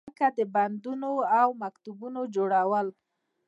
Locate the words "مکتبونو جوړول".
1.63-2.87